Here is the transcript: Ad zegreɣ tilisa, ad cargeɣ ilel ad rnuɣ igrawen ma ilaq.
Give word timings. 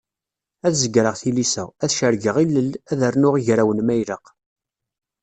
Ad 0.65 0.73
zegreɣ 0.81 1.15
tilisa, 1.21 1.63
ad 1.83 1.91
cargeɣ 1.97 2.35
ilel 2.43 2.69
ad 2.91 3.01
rnuɣ 3.13 3.33
igrawen 3.37 3.79
ma 3.83 3.93
ilaq. 4.01 4.25